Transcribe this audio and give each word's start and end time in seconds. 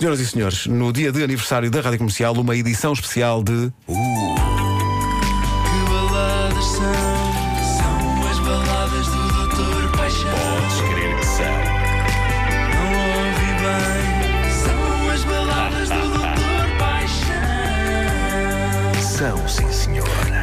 Senhoras 0.00 0.20
e 0.20 0.26
senhores, 0.26 0.66
no 0.66 0.90
dia 0.94 1.12
de 1.12 1.22
aniversário 1.22 1.70
da 1.70 1.82
Rádio 1.82 1.98
Comercial, 1.98 2.32
uma 2.32 2.56
edição 2.56 2.94
especial 2.94 3.44
de. 3.44 3.70
Que 3.86 3.92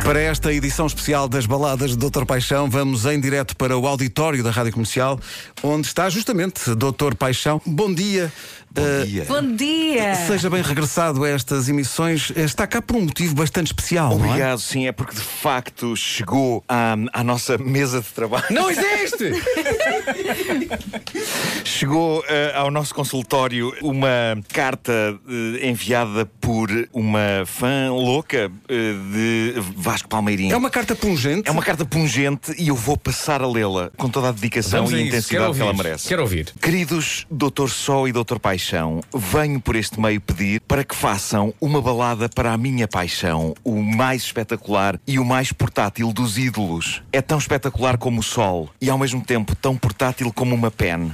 Para 0.07 0.21
esta 0.21 0.53
edição 0.53 0.87
especial 0.87 1.27
das 1.27 1.45
baladas 1.45 1.97
de 1.97 1.97
Dr. 1.97 2.23
Paixão, 2.23 2.69
vamos 2.69 3.05
em 3.05 3.19
direto 3.19 3.57
para 3.57 3.77
o 3.77 3.85
auditório 3.85 4.41
da 4.41 4.49
Rádio 4.49 4.71
Comercial, 4.71 5.19
onde 5.61 5.85
está 5.85 6.09
justamente 6.09 6.73
Dr. 6.75 7.13
Paixão. 7.13 7.61
Bom 7.65 7.93
dia. 7.93 8.31
Bom 8.71 8.81
Uh, 8.81 9.05
dia. 9.05 9.25
Bom 9.25 9.55
dia! 9.55 10.15
Seja 10.27 10.49
bem 10.49 10.61
regressado 10.61 11.23
a 11.23 11.29
estas 11.29 11.67
emissões. 11.67 12.31
Está 12.35 12.67
cá 12.67 12.81
por 12.81 12.95
um 12.95 13.01
motivo 13.01 13.33
bastante 13.33 13.67
especial, 13.67 14.17
não 14.17 14.25
é? 14.25 14.27
Obrigado, 14.27 14.59
sim, 14.59 14.87
é 14.87 14.91
porque 14.91 15.15
de 15.15 15.21
facto 15.21 15.95
chegou 15.95 16.63
à, 16.67 16.95
à 17.11 17.23
nossa 17.23 17.57
mesa 17.57 18.01
de 18.01 18.07
trabalho. 18.09 18.45
Não 18.51 18.69
existe! 18.69 19.31
Chegou 21.63 22.23
eh, 22.27 22.53
ao 22.55 22.71
nosso 22.71 22.93
consultório 22.93 23.73
uma 23.81 24.37
carta 24.53 24.91
eh, 25.27 25.67
enviada 25.67 26.25
por 26.39 26.69
uma 26.93 27.43
fã 27.45 27.91
louca 27.91 28.51
eh, 28.67 28.93
de 29.11 29.53
Vasco 29.97 30.09
Palmeirinho. 30.09 30.53
É 30.53 30.57
uma 30.57 30.69
carta 30.69 30.95
pungente. 30.95 31.49
É 31.49 31.51
uma 31.51 31.63
carta 31.63 31.83
pungente 31.83 32.53
e 32.55 32.67
eu 32.67 32.75
vou 32.75 32.95
passar 32.95 33.41
a 33.41 33.47
lê-la 33.47 33.89
com 33.97 34.07
toda 34.07 34.29
a 34.29 34.31
dedicação 34.31 34.81
Vamos 34.81 34.93
a 34.93 34.97
e 34.97 34.99
isso. 34.99 35.07
intensidade 35.07 35.53
que 35.55 35.61
ela 35.61 35.73
merece. 35.73 36.07
Quero 36.07 36.21
ouvir. 36.21 36.53
Queridos 36.61 37.25
Doutor 37.31 37.71
Sol 37.71 38.07
e 38.07 38.11
Doutor 38.11 38.39
Paixão, 38.39 39.01
venho 39.11 39.59
por 39.59 39.75
este 39.75 39.99
meio 39.99 40.21
pedir 40.21 40.61
para 40.61 40.83
que 40.83 40.95
façam 40.95 41.51
uma 41.59 41.81
balada 41.81 42.29
para 42.29 42.53
a 42.53 42.57
minha 42.57 42.87
paixão, 42.87 43.55
o 43.63 43.81
mais 43.81 44.21
espetacular 44.21 44.99
e 45.07 45.17
o 45.17 45.25
mais 45.25 45.51
portátil 45.51 46.13
dos 46.13 46.37
ídolos. 46.37 47.01
É 47.11 47.19
tão 47.21 47.39
espetacular 47.39 47.97
como 47.97 48.19
o 48.19 48.23
Sol 48.23 48.69
e 48.79 48.91
ao 48.91 48.99
mesmo 48.99 49.21
tempo 49.21 49.55
tão 49.55 49.75
portátil 49.75 50.31
como 50.31 50.53
uma 50.53 50.69
pen. 50.69 51.11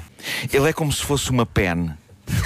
Ele 0.52 0.70
é 0.70 0.74
como 0.74 0.92
se 0.92 1.04
fosse 1.04 1.30
uma 1.30 1.46
pen. 1.46 1.92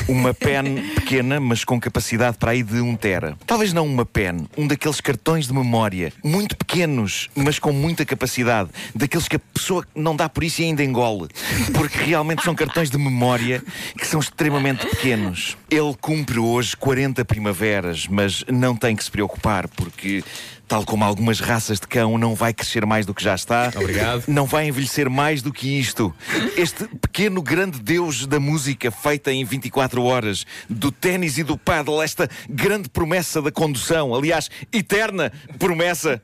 Uma 0.08 0.34
pen 0.34 0.82
pequena, 0.96 1.40
mas 1.40 1.64
com 1.64 1.80
capacidade 1.80 2.38
para 2.38 2.52
aí 2.52 2.64
de 2.64 2.80
um 2.80 2.96
tera. 2.96 3.38
Talvez 3.46 3.74
não 3.74 3.86
uma 3.86 4.06
pen, 4.06 4.48
um 4.58 4.68
daqueles 4.68 5.02
cartões 5.02 5.48
de 5.48 5.54
memória, 5.54 6.14
muito 6.24 6.56
pequenos, 6.56 7.30
mas 7.36 7.60
com 7.60 7.72
muita 7.72 8.06
capacidade. 8.06 8.70
Daqueles 8.96 9.28
que 9.28 9.36
a 9.36 9.40
pessoa 9.54 9.86
não 9.96 10.16
dá 10.16 10.30
por 10.30 10.44
isso 10.44 10.62
e 10.62 10.66
ainda 10.66 10.84
engole. 10.84 11.28
Porque 11.74 11.98
realmente 11.98 12.44
são 12.44 12.56
cartões 12.56 12.90
de 12.90 12.98
memória 12.98 13.64
que 13.98 14.08
são 14.08 14.20
extremamente 14.20 14.86
pequenos. 14.88 15.58
Ele 15.70 15.96
cumpre 16.00 16.40
hoje 16.40 16.76
40 16.76 17.26
primaveras, 17.26 18.08
mas 18.08 18.44
não 18.48 18.76
tem 18.76 18.96
que 18.96 19.04
se 19.04 19.12
preocupar, 19.12 19.68
porque. 19.68 20.24
Tal 20.68 20.84
como 20.84 21.04
algumas 21.04 21.40
raças 21.40 21.80
de 21.80 21.88
cão, 21.88 22.18
não 22.18 22.36
vai 22.36 22.54
crescer 22.54 22.86
mais 22.86 23.06
do 23.06 23.14
que 23.14 23.24
já 23.24 23.34
está. 23.34 23.72
Obrigado. 23.76 24.26
Não 24.28 24.46
vai 24.46 24.68
envelhecer 24.68 25.10
mais 25.10 25.42
do 25.42 25.54
que 25.54 25.80
isto. 25.80 26.14
Este 26.58 26.86
pequeno 27.00 27.42
grande 27.42 27.80
deus 27.80 28.28
da 28.28 28.40
música 28.40 28.92
feita 28.92 29.32
em 29.32 29.46
24 29.46 30.04
horas, 30.04 30.46
do 30.70 30.92
ténis 30.92 31.38
e 31.38 31.44
do 31.44 31.58
paddle, 31.58 32.02
esta 32.02 32.30
grande 32.50 32.90
promessa 32.90 33.42
da 33.42 33.52
condução, 33.52 34.14
aliás, 34.14 34.50
eterna 34.74 35.32
promessa 35.58 36.22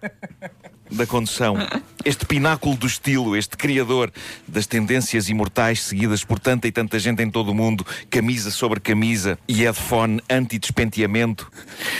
da 0.91 1.05
condução. 1.05 1.55
Este 2.06 2.26
pináculo 2.26 2.76
do 2.76 2.86
estilo, 2.86 3.36
este 3.36 3.56
criador 3.56 4.12
das 4.46 4.68
tendências 4.68 5.30
imortais 5.30 5.82
seguidas 5.82 6.23
por 6.23 6.38
tanta 6.38 6.68
e 6.68 6.72
tanta 6.72 7.00
gente 7.00 7.23
em 7.23 7.30
todo 7.30 7.52
o 7.52 7.56
mundo, 7.56 7.86
camisa 8.09 8.52
sobre 8.52 8.82
camisa 8.82 9.40
e 9.48 9.54
headphone 9.54 10.20
anti-despenteamento, 10.30 11.50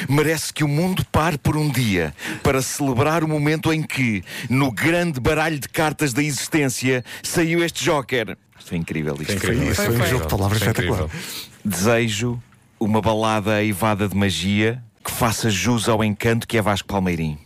merece 0.10 0.54
que 0.54 0.62
o 0.64 0.68
mundo 0.68 1.06
pare 1.10 1.38
por 1.38 1.56
um 1.56 1.70
dia 1.70 2.14
para 2.44 2.62
celebrar 2.62 3.24
o 3.24 3.28
momento 3.30 3.72
em 3.72 3.82
que, 3.82 4.24
no 4.50 4.72
grande 4.72 5.22
baralho 5.22 5.58
de 5.58 5.70
cartas 5.70 6.12
da 6.12 6.22
existência, 6.22 7.04
saiu 7.22 7.64
este 7.64 7.86
Joker. 7.86 8.38
Isto 8.60 8.70
foi 8.70 8.78
incrível. 8.78 9.16
Isto 9.22 9.34
É 9.34 9.38
foi 9.40 9.56
incrível. 9.56 9.72
Isso 9.72 9.76
foi 9.76 9.86
um 9.86 9.96
incrível. 9.96 10.12
jogo 10.12 10.24
de 10.24 10.30
palavras 10.30 10.60
Foi 10.60 10.68
espetacular. 10.68 11.10
Desejo 11.64 12.44
uma 12.78 13.02
balada 13.02 13.54
aivada 13.54 14.10
de 14.10 14.16
magia 14.18 14.84
que 15.02 15.12
faça 15.12 15.50
jus 15.50 15.88
ao 15.88 16.04
encanto 16.04 16.46
que 16.46 16.58
é 16.58 16.62
Vasco 16.62 16.90
Palmeirim. 16.90 17.38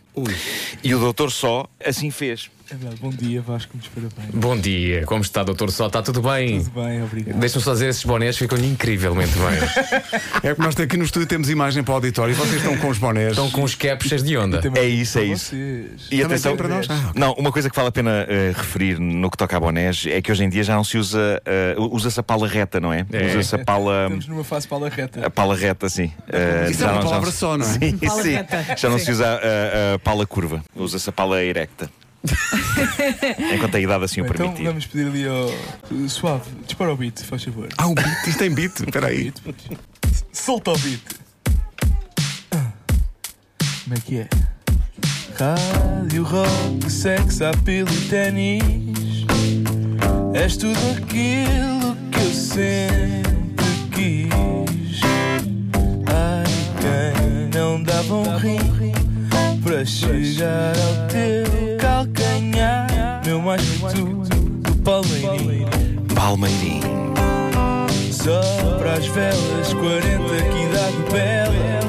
E 0.83 0.93
o 0.93 0.99
doutor 0.99 1.31
só 1.31 1.67
assim 1.83 2.11
fez. 2.11 2.49
É 2.69 2.75
bom 2.99 3.09
dia, 3.11 3.41
Vasco, 3.41 3.71
muitos 3.75 3.89
parabéns. 3.93 4.35
Bom 4.35 4.57
dia, 4.57 5.05
como 5.05 5.21
está, 5.21 5.41
doutor 5.41 5.71
Sol? 5.71 5.87
Está 5.87 6.01
tudo 6.01 6.21
bem? 6.21 6.61
Tudo 6.61 6.81
bem, 6.83 7.01
obrigado. 7.01 7.39
Deixa-me 7.39 7.63
só 7.63 7.71
dizer, 7.71 7.87
esses 7.87 8.03
bonés 8.03 8.37
ficam 8.37 8.57
incrivelmente 8.57 9.31
bem. 9.33 10.17
É 10.43 10.53
que 10.53 10.59
nós 10.61 10.77
aqui 10.77 10.97
no 10.97 11.03
estúdio 11.05 11.27
temos 11.27 11.49
imagem 11.49 11.81
para 11.83 11.93
o 11.93 11.95
auditório 11.95 12.31
e 12.33 12.35
vocês 12.35 12.57
estão 12.57 12.77
com 12.77 12.89
os 12.89 12.97
bonés. 12.97 13.29
Estão 13.31 13.49
com 13.49 13.63
os 13.63 13.73
caps 13.73 14.07
cheios 14.07 14.23
de 14.23 14.37
onda. 14.37 14.61
É 14.75 14.83
isso, 14.85 15.17
é 15.19 15.23
isso. 15.23 15.45
vocês. 15.55 15.91
E 16.07 16.09
Também 16.09 16.25
atenção, 16.25 16.57
para 16.57 16.67
nós? 16.67 16.87
Ah, 16.89 16.95
ok. 17.09 17.11
não, 17.15 17.33
uma 17.33 17.51
coisa 17.51 17.69
que 17.69 17.75
vale 17.75 17.87
a 17.87 17.91
pena 17.91 18.25
eh, 18.29 18.51
referir 18.55 18.99
no 18.99 19.31
que 19.31 19.37
toca 19.37 19.55
a 19.55 19.59
bonés 19.59 20.05
é 20.05 20.21
que 20.21 20.31
hoje 20.31 20.43
em 20.43 20.49
dia 20.49 20.63
já 20.63 20.75
não 20.75 20.83
se 20.83 20.97
usa, 20.97 21.41
eh, 21.45 21.75
usa-se 21.77 22.19
a 22.19 22.23
pala 22.23 22.47
reta, 22.47 22.79
não 22.81 22.91
é? 22.93 23.05
É. 23.11 23.27
Usa-se 23.37 23.55
a 23.55 23.59
pala, 23.65 24.03
Estamos 24.07 24.27
numa 24.27 24.43
fase 24.43 24.67
pala 24.67 24.89
reta. 24.89 25.25
a 25.25 25.29
pala 25.29 25.55
reta, 25.55 25.89
sim. 25.89 26.11
Eh, 26.29 26.67
Isso 26.69 26.83
é 26.83 26.85
já 26.85 26.91
uma 26.91 26.95
não- 26.95 27.01
já 27.01 27.07
palavra 27.07 27.31
se- 27.31 27.37
só, 27.37 27.57
não 27.57 27.65
é? 27.65 27.69
Sim, 27.79 27.97
Pala 27.97 28.21
sim. 28.23 28.31
reta, 28.33 28.65
Já 28.77 28.89
não 28.89 28.99
sim. 28.99 29.05
se 29.05 29.11
usa 29.11 29.25
a, 29.27 29.95
a 29.95 29.99
pala 29.99 30.25
curva, 30.27 30.61
usa-se 30.75 31.09
a 31.09 31.13
pala 31.13 31.41
erecta. 31.43 31.89
Enquanto 33.53 33.75
a 33.75 33.79
idade 33.79 34.03
assim 34.05 34.21
o 34.21 34.25
então 34.25 34.35
permitir. 34.37 34.63
vamos 34.63 34.85
pedir 34.85 35.07
ali 35.07 35.27
ao. 35.27 36.09
Suave, 36.09 36.49
dispara 36.65 36.93
o 36.93 36.97
beat, 36.97 37.21
faz 37.23 37.43
favor. 37.43 37.67
Ah, 37.77 37.87
o 37.87 37.93
beat, 37.95 38.27
isto 38.27 38.39
tem 38.39 38.53
beat. 38.53 38.79
Espera 38.79 39.07
aí. 39.07 39.33
Solta 40.31 40.71
o 40.71 40.77
beat. 40.77 41.01
Ah. 42.51 42.71
Como 43.83 43.95
é 43.95 43.99
que 43.99 44.17
é? 44.19 44.27
Rádio, 45.39 46.23
rock, 46.23 46.89
sexo, 46.91 47.45
apelo 47.45 47.89
e 47.91 48.01
ténis. 48.09 49.25
És 50.33 50.57
tudo 50.57 50.79
aquilo 50.97 51.95
que 52.11 52.19
eu 52.19 52.33
sempre 52.33 53.67
quis. 53.93 55.01
Ai, 56.07 56.43
quem 56.81 57.59
não 57.59 57.81
dava 57.83 58.15
um 58.15 58.37
rim 58.37 58.57
para 59.63 59.85
chegar 59.85 60.73
ao 60.75 61.07
teu. 61.07 61.66
Tudo 63.93 64.27
do 64.61 64.75
Palmeirinho. 64.83 65.67
Palmeirim. 66.15 66.81
Só 68.11 68.41
para 68.77 68.93
as 68.93 69.07
velas, 69.07 69.73
40 69.73 70.03
que 70.51 70.63
idade 70.63 70.97
bela. 71.11 71.79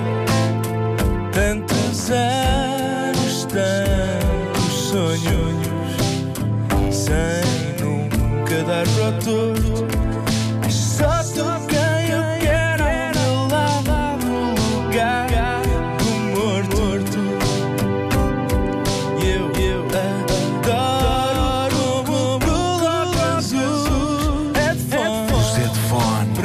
Tantos 1.33 2.11
anos, 2.11 3.47
tantos 3.47 4.73
sonhos, 4.91 5.57
sem 6.95 7.85
nunca 7.85 8.63
dar 8.65 8.87
para 8.89 9.09
o 9.09 9.58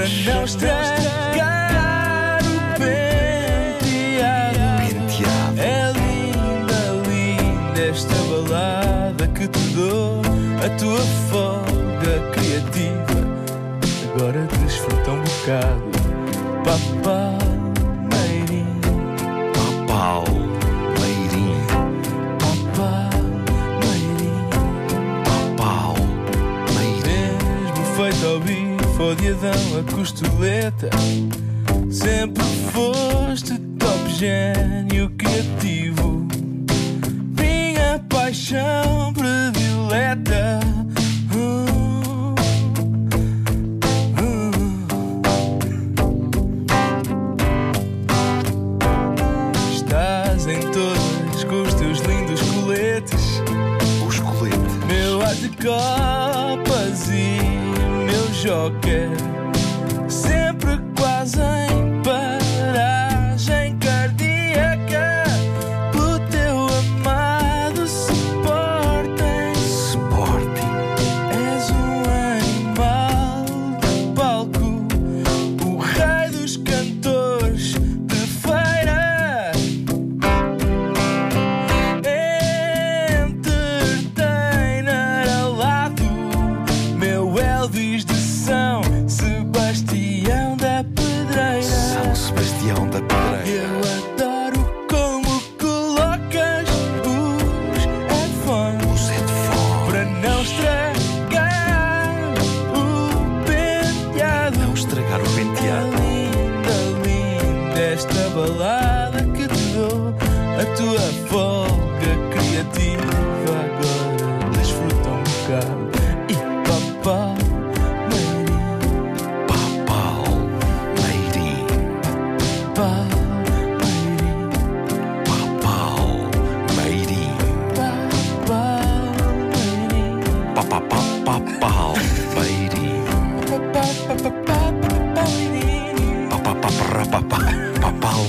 para 0.04 0.34
não 0.34 0.44
estragar 0.44 2.40
o 2.44 2.60
penteado. 2.78 4.60
Penteado. 4.78 5.60
É 5.62 5.94
linda, 5.94 6.82
linda 7.08 7.82
esta 7.82 8.16
balada 8.16 9.28
que 9.30 9.48
te 9.48 9.60
dou, 9.70 10.22
a 10.64 10.70
tua 10.78 11.00
folga 11.30 12.20
criativa. 12.34 13.24
Agora 14.14 14.42
desfruta 14.62 15.12
um 15.12 15.22
bocado, 15.22 15.92
papameirinho, 16.66 17.46
Palmeirim. 19.88 21.62
papameirinho. 22.76 24.50
Palmeirim. 25.56 26.24
Mesmo 27.64 27.84
feito 27.96 28.24
ao 28.28 28.40
bife, 28.40 28.73
ao 29.02 29.16
diadão, 29.16 29.52
a 29.80 29.84
costeleta 29.92 30.90
Sempre 31.90 32.44
foste 32.72 33.58
top 33.80 34.10
gênio 34.10 35.10
criativo 35.18 36.28
Minha 37.38 38.00
paixão 38.10 39.14
predileta 39.14 40.60
Uh, 41.36 42.36
uh. 44.20 44.44
Estás 49.74 50.48
em 50.48 50.60
todas 50.72 51.44
com 51.46 51.62
os 51.64 51.74
teus 51.74 52.00
lindos 52.00 52.42
coletes 52.42 53.42
O 54.06 54.10
escolete. 54.10 54.58
meu 54.88 55.22
ar 55.22 55.36
de 55.36 55.50
copas 55.50 57.10
e 57.10 57.63
meu 58.44 58.72
joker 58.72 59.53
Sebastião 92.24 92.88
da 92.88 93.02
Pedreira. 93.02 94.13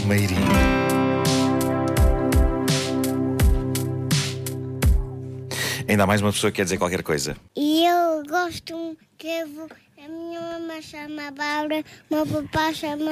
Meirim. 0.06 0.36
Ainda 5.88 6.06
mais 6.06 6.20
uma 6.20 6.32
pessoa 6.32 6.50
que 6.50 6.56
quer 6.56 6.64
dizer 6.64 6.78
qualquer 6.78 7.02
coisa. 7.02 7.36
E 7.56 7.84
eu 7.84 8.22
gosto 8.28 8.96
eu 9.26 9.48
vou- 9.48 9.68
a 10.04 10.08
minha 10.08 10.40
mamãe 10.40 10.82
chama 10.82 11.30
Bárbara, 11.30 11.82
o 12.10 12.14
meu 12.14 12.26
papá 12.26 12.72
chama 12.72 13.10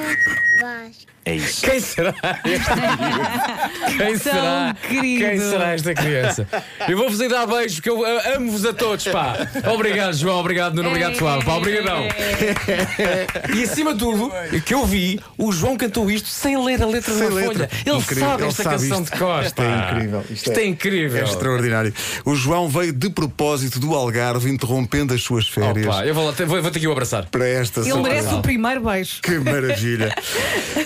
Vasco. 0.61 1.11
É 1.25 1.35
isso. 1.37 1.61
Quem 1.65 1.79
será 1.79 2.13
este 2.43 2.69
miúdo? 2.75 3.97
Quem 3.97 4.17
será? 4.17 4.75
querido. 4.89 5.23
Quem 5.25 5.39
será 5.39 5.73
esta 5.73 5.93
criança? 5.93 6.45
Eu 6.85 6.97
vou-vos 6.97 7.21
aí 7.21 7.29
dar 7.29 7.47
beijos, 7.47 7.75
porque 7.75 7.89
eu 7.89 8.03
amo-vos 8.35 8.65
a 8.65 8.73
todos, 8.73 9.07
pá. 9.07 9.37
Obrigado, 9.73 10.13
João, 10.17 10.37
obrigado, 10.39 10.75
Nuno, 10.75 10.89
obrigado, 10.89 11.15
Flávio. 11.15 11.45
Pá, 11.45 11.53
obrigadão. 11.55 12.03
E 13.55 13.63
acima 13.63 13.93
de 13.93 13.99
tudo, 13.99 14.31
que 14.65 14.73
eu 14.73 14.85
vi, 14.85 15.19
o 15.37 15.51
João 15.51 15.77
cantou 15.77 16.09
isto 16.11 16.27
sem 16.27 16.61
ler 16.61 16.81
a 16.81 16.85
letra 16.85 17.13
Sem 17.13 17.29
da 17.29 17.33
letra. 17.35 17.53
folha. 17.53 17.69
Ele 17.85 17.97
Incrível, 17.97 18.27
sabe 18.27 18.41
ele 18.43 18.49
esta 18.49 18.63
sabe 18.63 18.75
canção 18.75 19.03
isto. 19.03 19.13
de 19.13 19.19
Costa. 19.19 19.47
Isto 19.47 19.61
é 19.61 19.77
incrível. 19.77 20.19
Isto 20.21 20.33
Isto 20.33 20.51
é- 20.59 20.61
é 20.63 20.65
incrível. 20.67 21.21
É 21.21 21.23
extraordinário. 21.23 21.93
O 22.25 22.35
João 22.35 22.67
veio 22.67 22.91
de 22.91 23.09
propósito 23.09 23.79
do 23.79 23.95
Algarve, 23.95 24.49
interrompendo 24.51 25.13
as 25.13 25.21
suas 25.23 25.47
férias 25.47 25.87
Opa, 25.87 26.05
eu 26.05 26.13
vou, 26.13 26.25
lá, 26.25 26.31
vou, 26.45 26.61
vou 26.61 26.71
ter 26.71 26.79
que 26.83 26.87
o 26.87 26.91
abraçar. 26.91 27.25
para 27.29 27.47
esta 27.47 27.81
Ele 27.81 27.93
merece 27.95 28.33
o 28.33 28.41
primeiro 28.41 28.81
beijo. 28.81 29.21
Que 29.21 29.39
maravilha! 29.39 30.13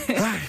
Ai, 0.10 0.40